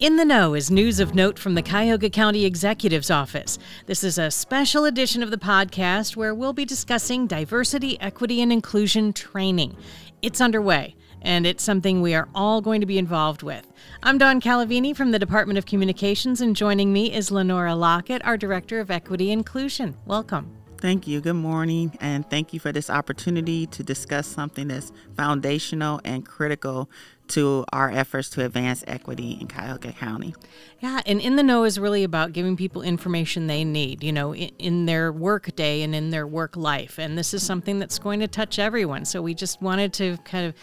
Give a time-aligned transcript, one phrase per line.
[0.00, 3.58] In the Know is news of note from the Cuyahoga County Executive's Office.
[3.86, 8.52] This is a special edition of the podcast where we'll be discussing diversity, equity, and
[8.52, 9.76] inclusion training.
[10.22, 13.66] It's underway, and it's something we are all going to be involved with.
[14.00, 18.36] I'm Dawn Calavini from the Department of Communications, and joining me is Lenora Lockett, our
[18.36, 19.96] Director of Equity Inclusion.
[20.06, 20.58] Welcome.
[20.80, 21.20] Thank you.
[21.20, 26.88] Good morning, and thank you for this opportunity to discuss something that's foundational and critical
[27.28, 30.36] to our efforts to advance equity in Cuyahoga County.
[30.78, 34.32] Yeah, and In the Know is really about giving people information they need, you know,
[34.32, 36.96] in, in their work day and in their work life.
[36.96, 39.04] And this is something that's going to touch everyone.
[39.04, 40.54] So we just wanted to kind of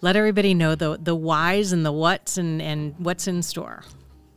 [0.00, 3.84] let everybody know the the whys and the whats and, and what's in store.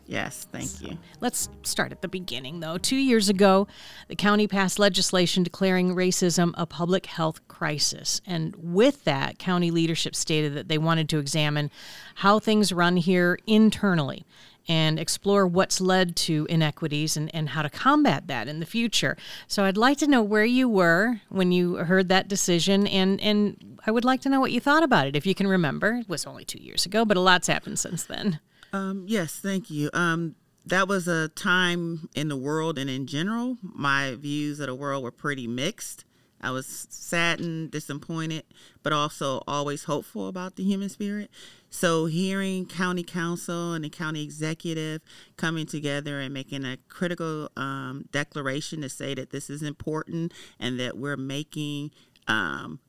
[0.08, 1.00] Yes, thank you.
[1.20, 2.78] Let's start at the beginning, though.
[2.78, 3.68] Two years ago,
[4.08, 8.22] the county passed legislation declaring racism a public health crisis.
[8.26, 11.72] And with that, county leadership stated that they wanted to examine
[12.16, 14.26] how things run here internally
[14.68, 19.18] and explore what's led to inequities and, and how to combat that in the future.
[19.48, 23.80] So I'd like to know where you were when you heard that decision, and, and
[23.86, 25.96] I would like to know what you thought about it, if you can remember.
[25.96, 28.40] It was only two years ago, but a lot's happened since then.
[28.76, 29.90] Um, yes, thank you.
[29.94, 34.76] Um, that was a time in the world and in general, my views of the
[34.76, 36.04] world were pretty mixed.
[36.42, 38.44] I was saddened, disappointed,
[38.84, 41.32] but also always hopeful about the human spirit.
[41.70, 45.02] So, hearing county council and the county executive
[45.38, 50.80] coming together and making a critical um, declaration to say that this is important and
[50.80, 51.92] that we're making
[52.28, 52.80] um,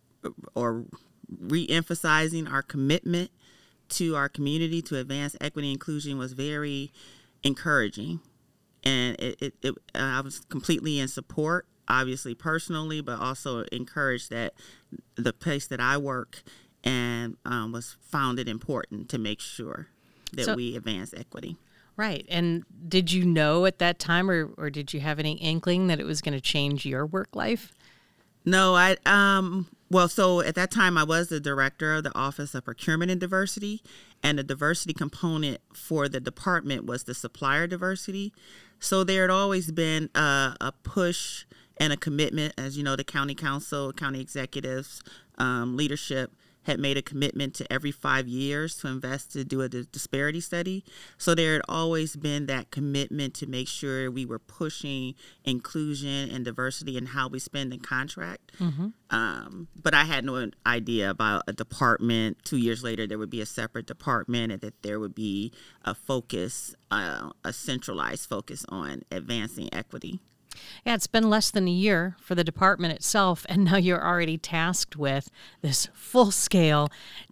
[0.55, 0.85] or
[1.39, 3.31] re emphasizing our commitment
[3.91, 6.93] to our community to advance equity inclusion was very
[7.43, 8.21] encouraging.
[8.85, 14.55] And it, it, it I was completely in support, obviously personally, but also encouraged that
[15.17, 16.43] the place that I work
[16.85, 19.89] and um, was found it important to make sure
[20.33, 21.57] that so, we advance equity.
[21.97, 22.27] Right.
[22.29, 25.99] And did you know at that time, or, or did you have any inkling that
[25.99, 27.73] it was going to change your work life?
[28.45, 32.55] No, I um well, so at that time, I was the director of the Office
[32.55, 33.83] of Procurement and Diversity,
[34.23, 38.33] and the diversity component for the department was the supplier diversity.
[38.81, 41.45] So there had always been a, a push
[41.77, 45.03] and a commitment, as you know, the county council, county executives,
[45.39, 46.33] um, leadership
[46.67, 50.85] had made a commitment to every five years to invest to do a disparity study.
[51.17, 56.45] So there had always been that commitment to make sure we were pushing inclusion and
[56.45, 58.51] diversity in how we spend the contract.
[58.59, 58.89] Mm-hmm.
[59.11, 62.39] Um, but I had no idea about a department.
[62.45, 65.53] Two years later, there would be a separate department and that there would be
[65.85, 70.21] a focus, uh, a centralized focus on advancing equity.
[70.85, 74.39] Yeah, it's been less than a year for the department itself, and now you're already
[74.39, 75.31] tasked with
[75.63, 76.89] this full scale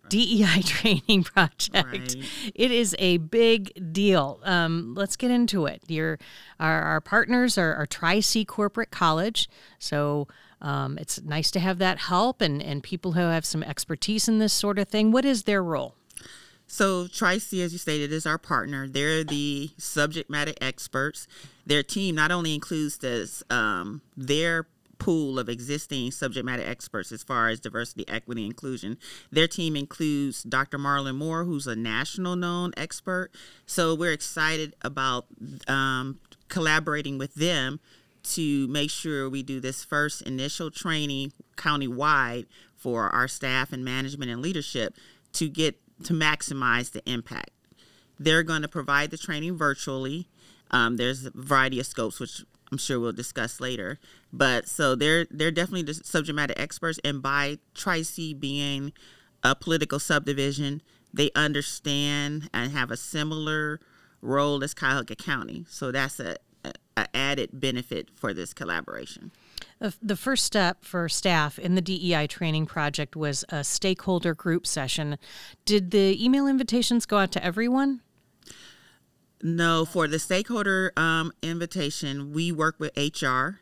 [0.08, 1.74] DEI training project.
[1.74, 2.16] Right.
[2.54, 4.40] It is a big deal.
[4.44, 5.82] Um, let's get into it.
[5.88, 6.18] Your,
[6.60, 9.48] our, our partners are, are Tri C Corporate College,
[9.78, 10.28] so
[10.60, 14.38] um, it's nice to have that help and, and people who have some expertise in
[14.38, 15.12] this sort of thing.
[15.12, 15.94] What is their role?
[16.66, 18.88] So Tri-C, as you stated, is our partner.
[18.88, 21.28] They're the subject matter experts.
[21.66, 24.66] Their team not only includes this um, their
[24.98, 28.96] pool of existing subject matter experts as far as diversity, equity, inclusion.
[29.30, 30.78] Their team includes Dr.
[30.78, 33.30] Marlon Moore, who's a national known expert.
[33.66, 35.26] So we're excited about
[35.68, 37.80] um, collaborating with them
[38.24, 44.30] to make sure we do this first initial training countywide for our staff and management
[44.30, 44.94] and leadership
[45.34, 47.50] to get to maximize the impact.
[48.18, 50.28] They're going to provide the training virtually.
[50.70, 52.42] Um, there's a variety of scopes, which
[52.72, 53.98] I'm sure we'll discuss later.
[54.32, 58.92] But so they're they're definitely the subject matter experts, and by Tri-C being
[59.42, 60.82] a political subdivision,
[61.12, 63.80] they understand and have a similar
[64.20, 65.66] role as Cuyahoga County.
[65.68, 69.30] So that's a, a, a added benefit for this collaboration.
[70.02, 75.18] The first step for staff in the DEI training project was a stakeholder group session.
[75.64, 78.00] Did the email invitations go out to everyone?
[79.42, 83.60] No, for the stakeholder um, invitation, we work with HR.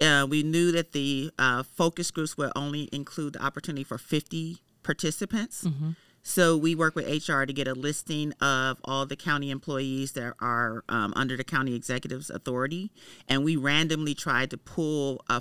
[0.00, 4.58] Uh, we knew that the uh, focus groups would only include the opportunity for 50
[4.82, 5.64] participants.
[5.64, 5.90] Mm-hmm.
[6.22, 10.34] So we work with HR to get a listing of all the county employees that
[10.40, 12.90] are um, under the county executive's authority,
[13.28, 15.40] and we randomly tried to pull a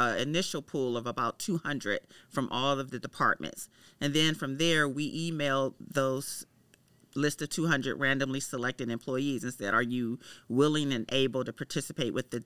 [0.00, 3.68] uh, initial pool of about 200 from all of the departments.
[4.00, 6.46] And then from there, we emailed those
[7.14, 10.18] list of 200 randomly selected employees and said, Are you
[10.48, 12.44] willing and able to participate with the?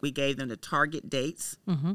[0.00, 1.58] We gave them the target dates.
[1.68, 1.92] Mm-hmm.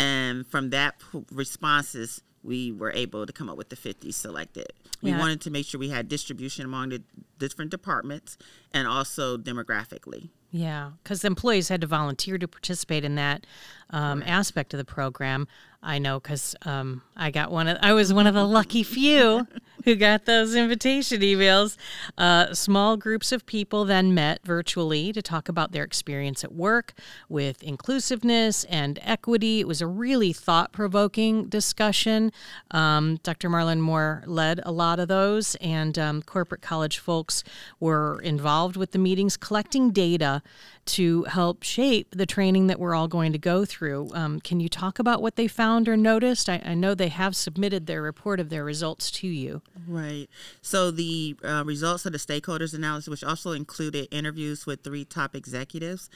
[0.00, 4.72] And from that responses, we were able to come up with the 50 selected.
[5.02, 5.18] We yeah.
[5.18, 7.02] wanted to make sure we had distribution among the
[7.38, 8.38] different departments
[8.72, 10.30] and also demographically.
[10.50, 13.46] Yeah, because employees had to volunteer to participate in that
[13.90, 15.46] um, aspect of the program.
[15.82, 17.68] I know because um, I got one.
[17.68, 19.46] Of, I was one of the lucky few
[19.84, 21.76] who got those invitation emails.
[22.16, 26.94] Uh, small groups of people then met virtually to talk about their experience at work
[27.28, 29.60] with inclusiveness and equity.
[29.60, 32.32] It was a really thought provoking discussion.
[32.70, 33.48] Um, Dr.
[33.48, 37.44] Marlon Moore led a lot of those, and um, corporate college folks
[37.80, 40.42] were involved with the meetings, collecting data
[40.88, 44.10] to help shape the training that we're all going to go through.
[44.14, 46.48] Um, can you talk about what they found or noticed?
[46.48, 49.62] I, I, know they have submitted their report of their results to you.
[49.86, 50.28] Right.
[50.62, 55.34] So the uh, results of the stakeholders analysis, which also included interviews with three top
[55.34, 56.08] executives,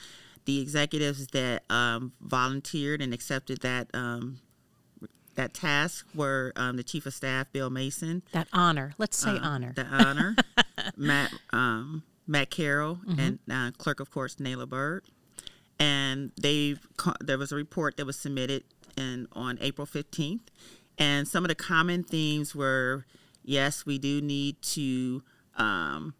[0.45, 4.39] the executives that um, volunteered and accepted that um,
[5.35, 8.23] that task were um, the chief of staff Bill Mason.
[8.31, 8.93] That honor.
[8.97, 9.73] Let's say uh, honor.
[9.75, 10.35] The honor.
[10.97, 13.19] Matt um, Matt Carroll mm-hmm.
[13.19, 15.03] and uh, clerk, of course, Naylor Bird.
[15.79, 16.75] And they
[17.19, 18.63] there was a report that was submitted
[18.95, 20.41] in on April 15th,
[20.97, 23.05] and some of the common themes were,
[23.43, 25.23] yes, we do need to
[25.57, 26.13] um,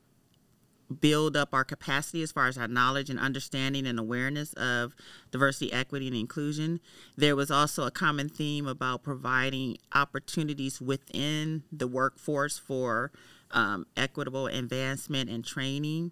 [1.00, 4.96] build up our capacity as far as our knowledge and understanding and awareness of
[5.32, 6.80] diversity, equity, and inclusion.
[7.16, 13.12] There was also a common theme about providing opportunities within the workforce for
[13.54, 16.12] um, equitable advancement and training,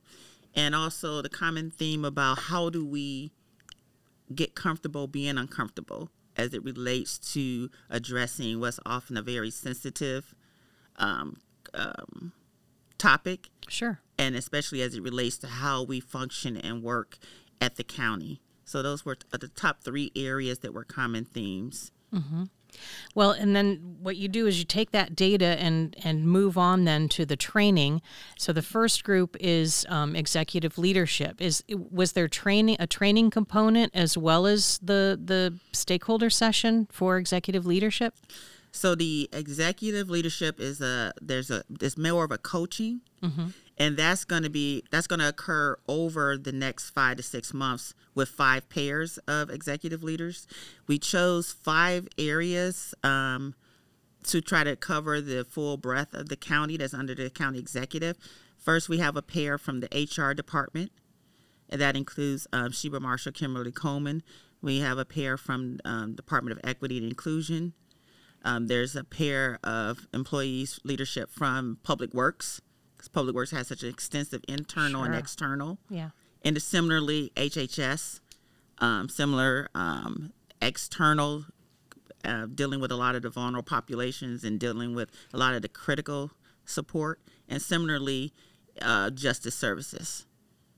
[0.55, 3.31] and also the common theme about how do we
[4.33, 10.33] get comfortable being uncomfortable as it relates to addressing what's often a very sensitive
[10.97, 11.37] um,
[11.73, 12.31] um,
[12.97, 13.49] topic.
[13.67, 13.99] Sure.
[14.17, 17.17] And especially as it relates to how we function and work
[17.59, 18.41] at the county.
[18.63, 21.91] So those were the top three areas that were common themes.
[22.13, 22.43] Mm-hmm.
[23.15, 26.85] Well, and then what you do is you take that data and and move on
[26.85, 28.01] then to the training.
[28.37, 31.41] So the first group is um, executive leadership.
[31.41, 37.17] Is was there training a training component as well as the the stakeholder session for
[37.17, 38.15] executive leadership?
[38.73, 43.01] So the executive leadership is a there's a there's more of a coaching.
[43.21, 43.49] Mm-hmm
[43.81, 47.51] and that's going to be that's going to occur over the next five to six
[47.51, 50.45] months with five pairs of executive leaders.
[50.85, 53.55] We chose five areas um,
[54.25, 58.17] to try to cover the full breadth of the county that's under the county executive.
[58.55, 60.91] First we have a pair from the hr department.
[61.67, 64.21] And that includes um, sheba marshall kimberly coleman.
[64.61, 67.73] We have a pair from um, department of equity and inclusion.
[68.45, 72.61] Um, there's a pair of employees leadership from public works
[73.01, 75.11] because Public Works has such an extensive internal sure.
[75.11, 75.79] and external.
[75.89, 76.09] Yeah.
[76.43, 78.19] And similarly, HHS,
[78.77, 81.45] um, similar um, external,
[82.23, 85.63] uh, dealing with a lot of the vulnerable populations and dealing with a lot of
[85.63, 86.29] the critical
[86.63, 87.19] support,
[87.49, 88.33] and similarly,
[88.83, 90.27] uh, justice services.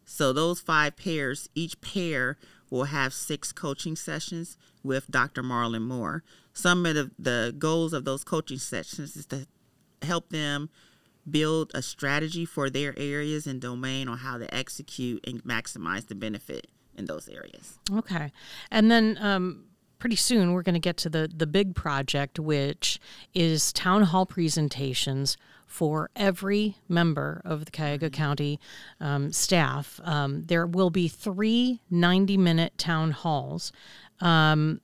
[0.05, 2.37] So those five pairs, each pair
[2.69, 5.43] will have six coaching sessions with Dr.
[5.43, 6.23] Marlon Moore.
[6.53, 9.45] Some of the, the goals of those coaching sessions is to
[10.01, 10.69] help them
[11.29, 16.15] build a strategy for their areas and domain on how to execute and maximize the
[16.15, 16.67] benefit
[16.97, 17.79] in those areas.
[17.91, 18.31] Okay.
[18.69, 19.65] And then um,
[19.99, 22.99] pretty soon we're going to get to the, the big project, which
[23.33, 28.21] is town hall presentations for every member of the Cuyahoga mm-hmm.
[28.21, 28.59] County
[28.99, 29.99] um, staff.
[30.03, 33.71] Um, there will be three 90 minute town halls.
[34.19, 34.81] Um,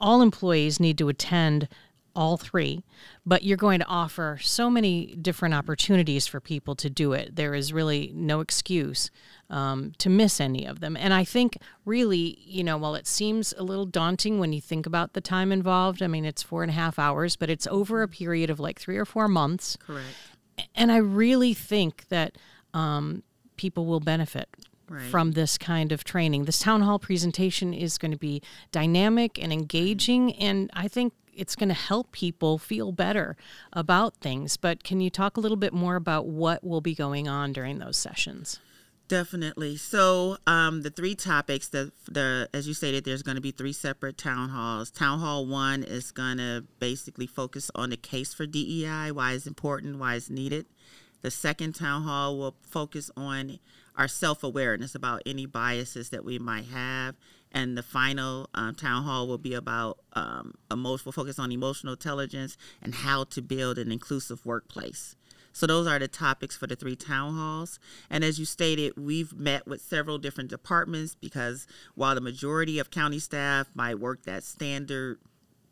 [0.00, 1.68] all employees need to attend
[2.16, 2.82] all three,
[3.24, 7.36] but you're going to offer so many different opportunities for people to do it.
[7.36, 9.10] There is really no excuse
[9.50, 10.96] um, to miss any of them.
[10.96, 14.86] And I think, really, you know, while it seems a little daunting when you think
[14.86, 18.02] about the time involved, I mean, it's four and a half hours, but it's over
[18.02, 19.76] a period of like three or four months.
[19.76, 20.08] Correct.
[20.74, 22.38] And I really think that
[22.74, 23.22] um,
[23.56, 24.48] people will benefit
[24.88, 25.02] Right.
[25.10, 26.44] from this kind of training.
[26.44, 31.54] This town hall presentation is going to be dynamic and engaging, and I think it's
[31.54, 33.36] going to help people feel better
[33.72, 34.56] about things.
[34.56, 37.78] But can you talk a little bit more about what will be going on during
[37.78, 38.58] those sessions?
[39.08, 39.76] Definitely.
[39.76, 43.72] So um, the three topics, that the as you stated, there's going to be three
[43.72, 44.90] separate town halls.
[44.90, 49.46] Town hall one is going to basically focus on the case for DEI, why it's
[49.46, 50.66] important, why it's needed.
[51.22, 53.58] The second town hall will focus on
[53.96, 57.14] our self awareness about any biases that we might have
[57.52, 62.56] and the final um, town hall will be about um, emotional focus on emotional intelligence
[62.82, 65.16] and how to build an inclusive workplace
[65.52, 67.78] so those are the topics for the three town halls
[68.10, 72.90] and as you stated we've met with several different departments because while the majority of
[72.90, 75.18] county staff might work that standard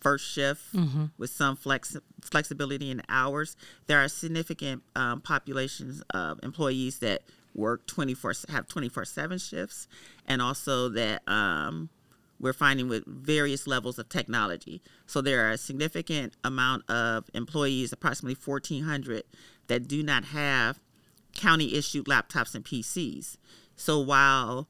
[0.04, 1.06] first shift mm-hmm.
[1.16, 3.56] with some flex flexibility in hours.
[3.86, 7.22] There are significant um, populations of employees that
[7.54, 9.88] work 24 have 24 7 shifts
[10.26, 11.88] and also that um,
[12.40, 14.82] we're finding with various levels of technology.
[15.06, 19.24] So there are a significant amount of employees approximately 1400
[19.68, 20.80] that do not have
[21.34, 23.36] county issued laptops and pcs
[23.76, 24.68] so while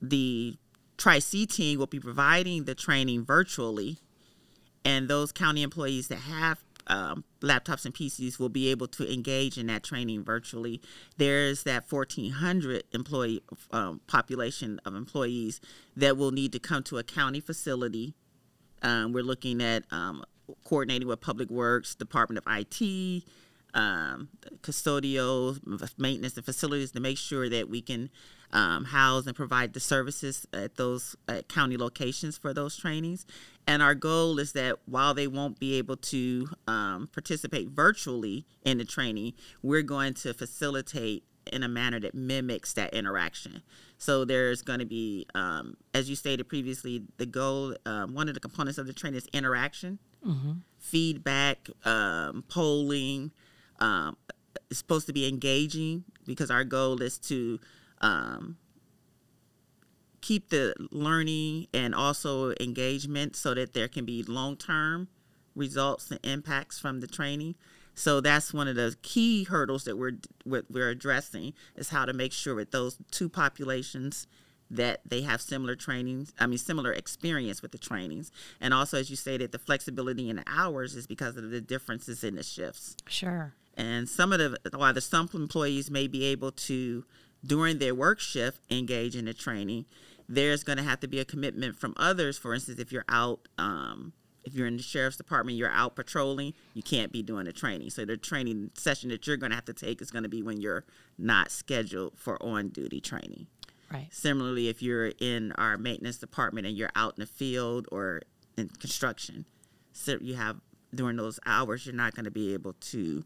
[0.00, 0.56] the
[0.96, 3.98] tri-c team will be providing the training virtually
[4.84, 9.58] and those county employees that have um, laptops and PCs will be able to engage
[9.58, 10.80] in that training virtually.
[11.16, 15.60] There's that 1,400 employee um, population of employees
[15.96, 18.14] that will need to come to a county facility.
[18.82, 20.24] Um, we're looking at um,
[20.64, 23.24] coordinating with Public Works, Department of IT,
[23.74, 24.28] um,
[24.60, 25.58] custodial,
[25.98, 28.10] maintenance, and facilities to make sure that we can
[28.54, 33.26] um, house and provide the services at those at county locations for those trainings.
[33.66, 38.78] And our goal is that while they won't be able to um, participate virtually in
[38.78, 39.32] the training,
[39.62, 43.62] we're going to facilitate in a manner that mimics that interaction.
[43.98, 48.34] So there's going to be, um, as you stated previously, the goal, um, one of
[48.34, 50.52] the components of the training is interaction, mm-hmm.
[50.78, 53.32] feedback, um, polling.
[53.80, 54.16] Um,
[54.70, 57.58] it's supposed to be engaging because our goal is to
[58.04, 58.58] um,
[60.20, 65.08] keep the learning and also engagement so that there can be long term
[65.56, 67.54] results and impacts from the training.
[67.94, 72.32] So that's one of the key hurdles that we're we're addressing is how to make
[72.32, 74.26] sure that those two populations
[74.70, 78.30] that they have similar trainings, I mean similar experience with the trainings.
[78.60, 82.22] And also as you stated the flexibility in the hours is because of the differences
[82.22, 82.96] in the shifts.
[83.08, 83.54] Sure.
[83.76, 87.04] And some of the while the some employees may be able to
[87.44, 89.86] during their work shift engage in the training,
[90.28, 92.38] there's going to have to be a commitment from others.
[92.38, 94.12] For instance, if you're out, um,
[94.44, 97.90] if you're in the sheriff's department, you're out patrolling, you can't be doing the training.
[97.90, 100.42] So the training session that you're going to have to take is going to be
[100.42, 100.84] when you're
[101.18, 103.46] not scheduled for on duty training.
[103.92, 104.08] Right.
[104.10, 108.22] Similarly, if you're in our maintenance department and you're out in the field or
[108.56, 109.44] in construction,
[109.92, 110.60] so you have
[110.94, 113.24] during those hours, you're not going to be able to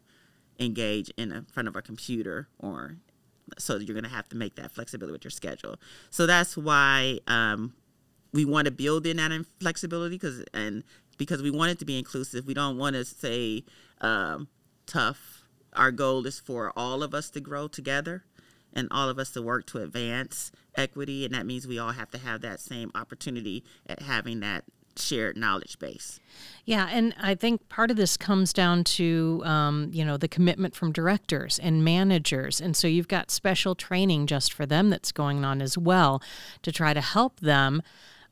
[0.58, 2.96] engage in a, front of a computer or
[3.58, 5.76] so you're going to have to make that flexibility with your schedule.
[6.10, 7.74] So that's why um,
[8.32, 10.84] we want to build in that flexibility because and
[11.16, 12.46] because we want it to be inclusive.
[12.46, 13.64] We don't want to say
[14.00, 14.48] um,
[14.86, 15.42] tough.
[15.74, 18.24] Our goal is for all of us to grow together
[18.72, 22.10] and all of us to work to advance equity, and that means we all have
[22.10, 24.64] to have that same opportunity at having that
[25.00, 26.20] shared knowledge base.
[26.64, 30.74] Yeah, and I think part of this comes down to um, you know the commitment
[30.74, 35.44] from directors and managers, and so you've got special training just for them that's going
[35.44, 36.22] on as well
[36.62, 37.82] to try to help them.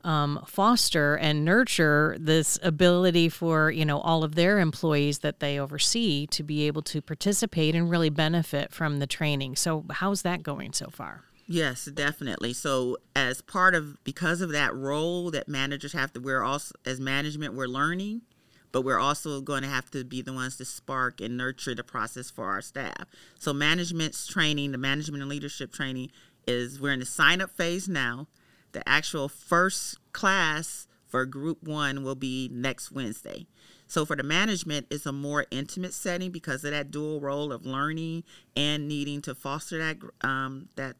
[0.03, 5.59] Um, foster and nurture this ability for you know all of their employees that they
[5.59, 9.55] oversee to be able to participate and really benefit from the training.
[9.55, 11.26] So how's that going so far?
[11.49, 12.51] Yes, definitely.
[12.51, 16.99] So as part of because of that role that managers have to we're also as
[16.99, 18.21] management we're learning,
[18.73, 21.85] but we're also going to have to be the ones to spark and nurture the
[21.85, 23.05] process for our staff.
[23.39, 26.11] So management's training, the management and leadership training
[26.45, 28.27] is we're in the sign up phase now.
[28.73, 33.47] The actual first class for group 1 will be next Wednesday.
[33.87, 37.65] So for the management, it's a more intimate setting because of that dual role of
[37.65, 40.97] learning and needing to foster that um, that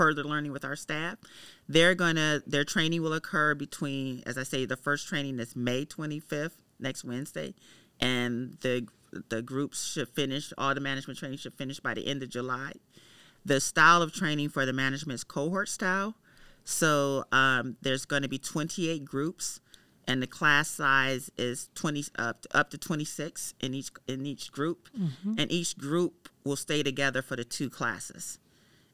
[0.00, 1.18] further learning with our staff.
[1.68, 5.84] They're gonna their training will occur between, as I say, the first training is May
[5.84, 7.52] 25th, next Wednesday,
[8.00, 8.88] and the
[9.28, 12.72] the groups should finish all the management training should finish by the end of July.
[13.44, 16.14] The style of training for the management is cohort style.
[16.64, 19.60] So um, there's going to be 28 groups,
[20.06, 24.50] and the class size is 20 up to, up to 26 in each in each
[24.50, 25.34] group, mm-hmm.
[25.36, 28.38] and each group will stay together for the two classes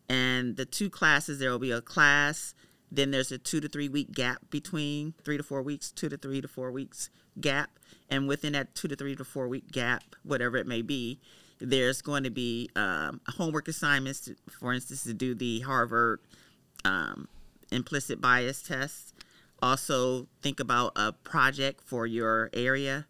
[0.08, 2.54] and the two classes there will be a class
[2.90, 6.16] then there's a two to three week gap between three to four weeks two to
[6.16, 7.10] three to four weeks
[7.40, 7.70] gap.
[8.08, 11.20] And within that two to three to four week gap whatever it may be
[11.58, 16.20] there's going to be um, homework assignments to, for instance to do the harvard
[16.84, 17.28] um,
[17.72, 19.14] implicit bias test.
[19.62, 23.06] Also think about a project for your area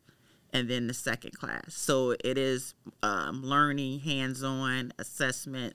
[0.53, 1.75] and then the second class.
[1.75, 5.75] So it is um, learning hands-on assessment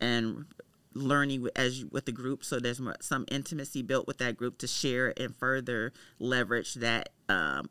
[0.00, 0.46] and
[0.94, 5.12] learning as with the group so there's some intimacy built with that group to share
[5.16, 7.68] and further leverage that um,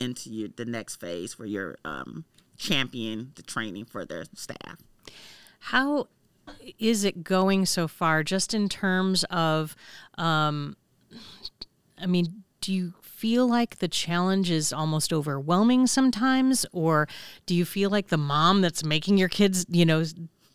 [0.00, 2.24] into the next phase where you're um,
[2.56, 4.78] champion the training for their staff
[5.60, 6.08] how
[6.78, 9.76] is it going so far just in terms of
[10.18, 10.76] um,
[11.98, 16.64] i mean do you feel like the challenge is almost overwhelming sometimes?
[16.72, 17.08] Or
[17.46, 20.04] do you feel like the mom that's making your kids, you know,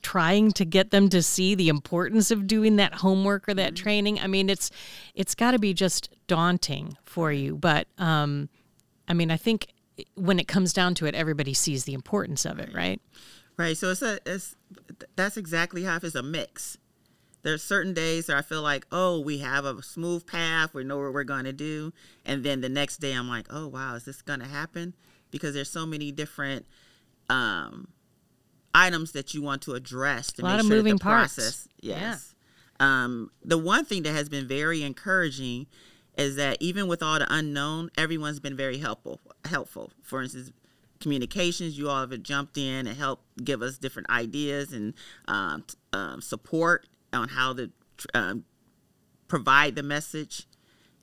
[0.06, 3.84] trying to get them to see the importance of doing that homework or that mm-hmm.
[3.84, 4.20] training?
[4.20, 4.72] I mean, it's
[5.14, 7.56] it's got to be just daunting for you.
[7.56, 8.50] But um,
[9.08, 9.68] I mean, I think
[10.16, 13.02] when it comes down to it, everybody sees the importance of it, right?
[13.58, 13.78] Right.
[13.78, 14.56] So it's a it's
[15.16, 16.78] that's exactly how it's a mix
[17.46, 20.98] there's certain days where I feel like, oh, we have a smooth path, we know
[20.98, 21.94] what we're going to do,
[22.26, 24.96] and then the next day I'm like, oh wow, is this going to happen?
[25.30, 26.66] Because there's so many different
[27.30, 27.90] um,
[28.76, 31.36] items that you want to address to a lot make of sure moving the parts.
[31.36, 32.36] process, yes.
[32.80, 33.04] Yeah.
[33.04, 35.68] Um, the one thing that has been very encouraging
[36.18, 39.22] is that even with all the unknown, everyone's been very helpful.
[39.46, 39.92] Helpful.
[40.02, 40.52] For instance,
[41.00, 44.94] communications, you all have jumped in and helped give us different ideas and
[45.28, 45.64] um,
[45.94, 47.72] um, support on how to
[48.14, 48.46] um,
[49.28, 50.48] provide the message,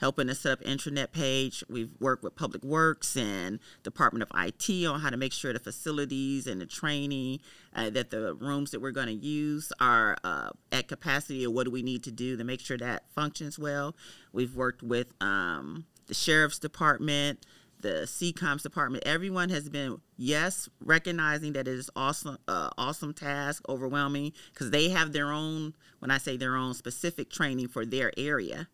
[0.03, 1.63] helping us set up intranet page.
[1.71, 5.61] We've worked with Public Works and Department of IT on how to make sure the
[5.61, 7.39] facilities and the training
[7.73, 11.67] uh, that the rooms that we're going to use are uh, at capacity or what
[11.67, 13.95] do we need to do to make sure that functions well.
[14.33, 17.47] We've worked with um, the Sheriff's Department,
[17.81, 23.63] the CECOMS department, everyone has been yes recognizing that it is awesome, uh, awesome task,
[23.69, 25.75] overwhelming because they have their own.
[26.01, 28.67] When I say their own specific training for their area,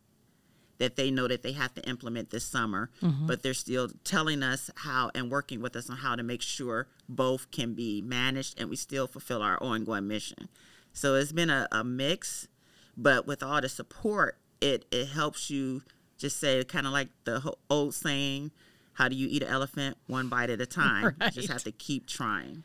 [0.79, 3.27] that they know that they have to implement this summer, mm-hmm.
[3.27, 6.87] but they're still telling us how and working with us on how to make sure
[7.09, 10.49] both can be managed and we still fulfill our ongoing mission.
[10.93, 12.49] So it's been a, a mix,
[12.97, 15.83] but with all the support, it it helps you
[16.17, 18.51] just say kind of like the old saying
[18.99, 19.97] how do you eat an elephant?
[20.09, 21.15] One bite at a time.
[21.21, 21.33] Right.
[21.35, 22.65] You just have to keep trying.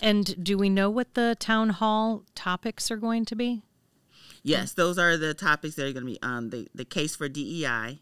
[0.00, 3.60] And do we know what the town hall topics are going to be?
[4.46, 7.16] Yes, those are the topics that are going to be on um, the, the case
[7.16, 7.98] for DEI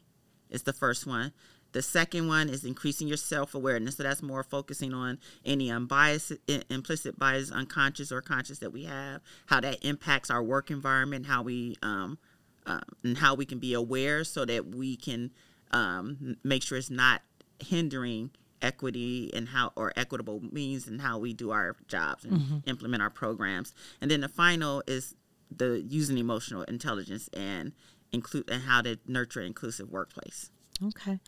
[0.50, 1.32] is the first one.
[1.72, 3.96] The second one is increasing your self awareness.
[3.96, 6.32] So that's more focusing on any unbiased,
[6.70, 11.42] implicit bias, unconscious or conscious that we have, how that impacts our work environment, how
[11.42, 12.18] we um,
[12.66, 15.33] uh, and how we can be aware so that we can
[15.72, 17.22] um, make sure it's not
[17.59, 18.30] hindering
[18.62, 22.59] equity and how or equitable means and how we do our jobs and mm-hmm.
[22.66, 23.74] implement our programs.
[24.00, 25.14] And then the final is
[25.58, 27.72] the using emotional intelligence and
[28.12, 30.50] include and how to nurture an inclusive workplace.
[30.82, 31.20] Okay.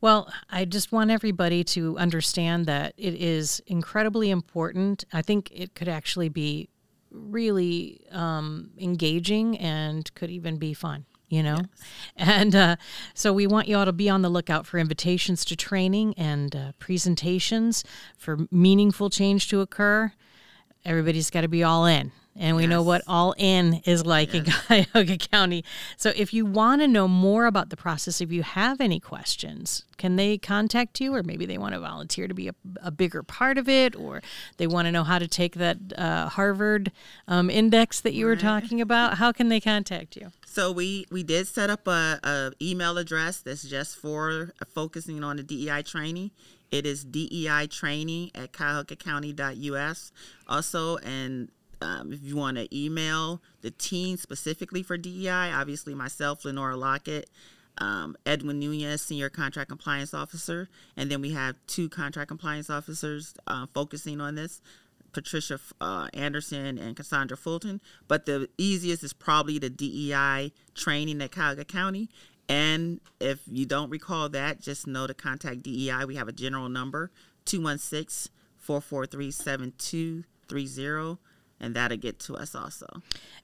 [0.00, 5.04] Well, I just want everybody to understand that it is incredibly important.
[5.12, 6.68] I think it could actually be
[7.10, 11.56] really um, engaging and could even be fun you know?
[11.56, 11.88] Yes.
[12.16, 12.76] And uh,
[13.12, 16.54] so we want you all to be on the lookout for invitations to training and
[16.54, 17.82] uh, presentations
[18.16, 20.12] for meaningful change to occur.
[20.84, 22.70] Everybody's got to be all in and we yes.
[22.70, 24.46] know what all in is like yes.
[24.46, 25.64] in Cuyahoga County.
[25.96, 29.84] So if you want to know more about the process, if you have any questions,
[29.96, 33.22] can they contact you, or maybe they want to volunteer to be a, a bigger
[33.22, 34.22] part of it, or
[34.56, 36.90] they want to know how to take that uh, Harvard
[37.28, 39.18] um, index that you were talking about?
[39.18, 40.32] How can they contact you?
[40.46, 45.36] So we we did set up a, a email address that's just for focusing on
[45.36, 46.30] the DEI training.
[46.70, 50.12] It is DEI training at cuyahogacounty.us.
[50.48, 51.48] Also, and
[51.80, 57.28] um, if you want to email the team specifically for DEI, obviously myself, Lenora Lockett,
[57.78, 63.34] um, Edwin Nunez, Senior Contract Compliance Officer, and then we have two Contract Compliance Officers
[63.46, 64.60] uh, focusing on this.
[65.12, 71.30] Patricia uh, Anderson and Cassandra Fulton, but the easiest is probably the DEI training at
[71.30, 72.10] Cuyahoga County.
[72.48, 76.04] And if you don't recall that, just know to contact DEI.
[76.04, 77.12] We have a general number
[77.44, 81.18] 216 443 7230
[81.64, 82.86] and that'll get to us also.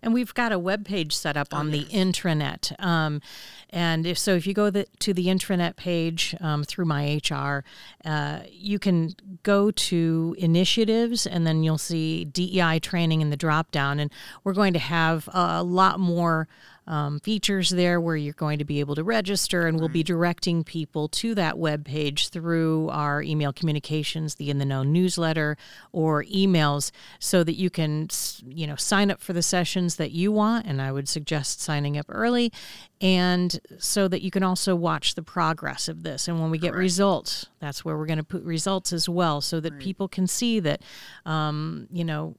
[0.03, 1.87] And we've got a web page set up oh, on yes.
[1.87, 2.85] the intranet.
[2.85, 3.23] Um,
[3.71, 7.65] and if so, if you go the, to the intranet page um, through my HR,
[8.05, 13.71] uh, you can go to initiatives, and then you'll see DEI training in the drop
[13.71, 13.99] down.
[13.99, 14.13] And
[14.45, 16.47] we're going to have a lot more
[16.91, 20.65] um, features there where you're going to be able to register, and we'll be directing
[20.65, 25.57] people to that web page through our email communications, the In the Know newsletter,
[25.93, 28.09] or emails, so that you can,
[28.45, 30.67] you know, sign up for the sessions that you want.
[30.67, 32.53] And I would suggest signing up early,
[33.01, 36.27] and so that you can also watch the progress of this.
[36.27, 39.61] And when we get results, that's where we're going to put results as well, so
[39.61, 39.81] that right.
[39.81, 40.83] people can see that,
[41.25, 42.35] um, you know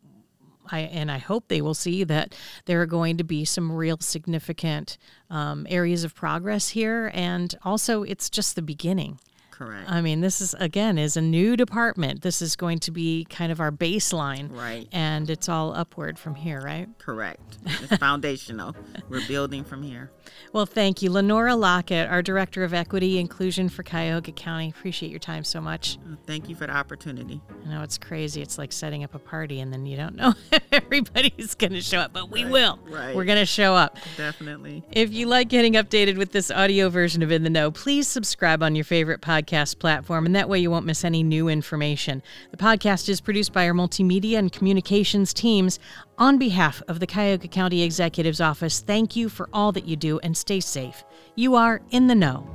[0.72, 3.98] I, and I hope they will see that there are going to be some real
[4.00, 4.98] significant
[5.30, 7.12] um, areas of progress here.
[7.14, 9.20] And also, it's just the beginning.
[9.62, 9.92] Correct.
[9.92, 12.24] I mean, this is again is a new department.
[12.24, 14.88] This is going to be kind of our baseline, Right.
[14.92, 16.88] And it's all upward from here, right?
[16.98, 17.60] Correct.
[17.66, 18.76] It's foundational.
[19.10, 20.10] We're building from here.
[20.52, 24.70] Well, thank you, Lenora Lockett, our Director of Equity Inclusion for Cuyahoga County.
[24.70, 26.00] Appreciate your time so much.
[26.26, 27.40] Thank you for the opportunity.
[27.66, 28.42] I know it's crazy.
[28.42, 31.82] It's like setting up a party and then you don't know if everybody's going to
[31.82, 32.80] show up, but we will.
[32.90, 33.16] right.
[33.16, 33.98] We're going to show up.
[34.18, 34.84] Definitely.
[34.92, 38.64] If you like getting updated with this audio version of In the Know, please subscribe
[38.64, 42.22] on your favorite podcast platform, and that way you won't miss any new information.
[42.52, 45.80] The podcast is produced by our multimedia and communications teams.
[46.18, 50.20] On behalf of the Cuyahoga County Executive's Office, thank you for all that you do
[50.20, 51.04] and stay safe.
[51.36, 52.50] You are In the Know.